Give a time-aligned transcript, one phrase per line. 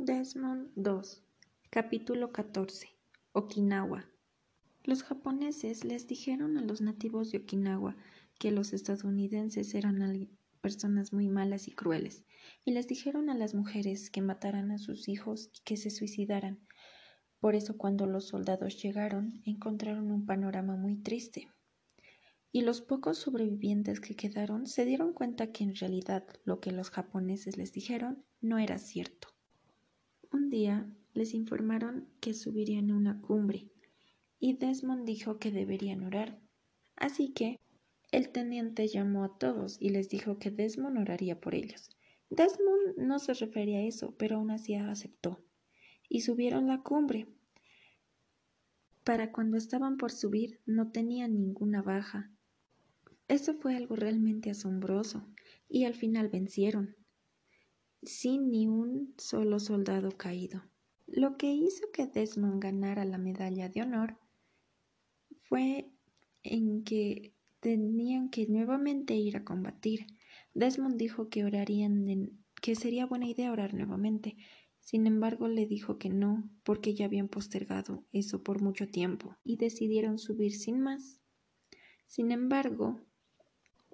[0.00, 1.00] Desmond II
[1.70, 2.86] Capítulo 14
[3.32, 4.06] Okinawa
[4.84, 7.96] Los japoneses les dijeron a los nativos de Okinawa
[8.38, 10.30] que los estadounidenses eran
[10.60, 12.24] personas muy malas y crueles,
[12.64, 16.60] y les dijeron a las mujeres que mataran a sus hijos y que se suicidaran.
[17.40, 21.48] Por eso cuando los soldados llegaron encontraron un panorama muy triste.
[22.52, 26.90] Y los pocos sobrevivientes que quedaron se dieron cuenta que en realidad lo que los
[26.90, 29.37] japoneses les dijeron no era cierto.
[30.50, 33.68] Día les informaron que subirían a una cumbre
[34.40, 36.38] y Desmond dijo que deberían orar.
[36.96, 37.58] Así que
[38.10, 41.90] el teniente llamó a todos y les dijo que Desmond oraría por ellos.
[42.30, 45.40] Desmond no se refería a eso, pero aún así aceptó.
[46.08, 47.26] Y subieron la cumbre.
[49.04, 52.30] Para cuando estaban por subir no tenían ninguna baja.
[53.26, 55.26] Eso fue algo realmente asombroso,
[55.68, 56.96] y al final vencieron
[58.02, 60.62] sin ni un solo soldado caído.
[61.06, 64.18] Lo que hizo que Desmond ganara la medalla de honor
[65.44, 65.90] fue
[66.42, 70.06] en que tenían que nuevamente ir a combatir.
[70.54, 72.06] Desmond dijo que orarían
[72.60, 74.36] que sería buena idea orar nuevamente.
[74.80, 79.56] Sin embargo, le dijo que no, porque ya habían postergado eso por mucho tiempo y
[79.56, 81.20] decidieron subir sin más.
[82.06, 83.00] Sin embargo,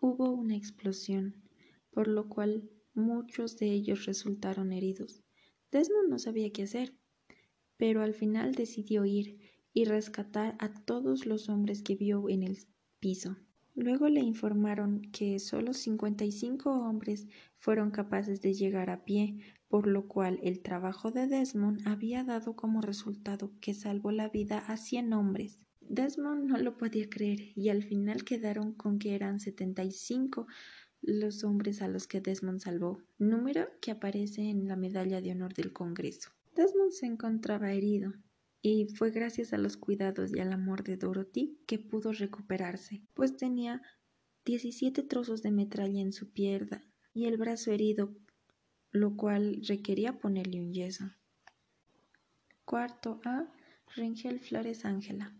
[0.00, 1.42] hubo una explosión,
[1.92, 5.22] por lo cual Muchos de ellos resultaron heridos.
[5.70, 6.94] Desmond no sabía qué hacer,
[7.76, 9.38] pero al final decidió ir
[9.72, 12.58] y rescatar a todos los hombres que vio en el
[12.98, 13.36] piso.
[13.74, 20.08] Luego le informaron que solo 55 hombres fueron capaces de llegar a pie, por lo
[20.08, 25.12] cual el trabajo de Desmond había dado como resultado que salvó la vida a 100
[25.12, 25.60] hombres.
[25.80, 30.46] Desmond no lo podía creer y al final quedaron con que eran 75
[31.02, 35.54] los hombres a los que Desmond salvó, número que aparece en la medalla de honor
[35.54, 36.30] del Congreso.
[36.54, 38.12] Desmond se encontraba herido,
[38.62, 43.36] y fue gracias a los cuidados y al amor de Dorothy que pudo recuperarse, pues
[43.36, 43.82] tenía
[44.44, 46.82] 17 trozos de metralla en su pierna
[47.14, 48.14] y el brazo herido,
[48.90, 51.10] lo cual requería ponerle un yeso.
[52.64, 53.52] Cuarto A.
[53.96, 55.34] Rengel Flores Ángela.